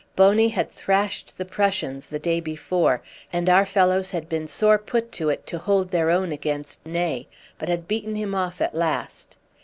Boney 0.15 0.49
had 0.49 0.71
thrashed 0.71 1.37
the 1.37 1.45
Prussians 1.45 2.07
the 2.07 2.17
day 2.17 2.39
before, 2.39 3.03
and 3.31 3.47
our 3.47 3.65
fellows 3.67 4.09
had 4.09 4.27
been 4.27 4.47
sore 4.47 4.79
put 4.79 5.11
to 5.11 5.29
it 5.29 5.45
to 5.45 5.59
hold 5.59 5.91
their 5.91 6.09
own 6.09 6.31
against 6.31 6.83
Ney, 6.87 7.27
but 7.59 7.69
had 7.69 7.87
beaten 7.87 8.15
him 8.15 8.33
off 8.33 8.61
at 8.61 8.73
last. 8.73 9.37